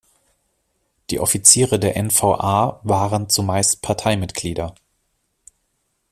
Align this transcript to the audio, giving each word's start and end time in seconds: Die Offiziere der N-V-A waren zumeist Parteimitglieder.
Die 1.11 1.19
Offiziere 1.19 1.77
der 1.77 1.95
N-V-A 1.95 2.79
waren 2.81 3.29
zumeist 3.29 3.83
Parteimitglieder. 3.83 4.73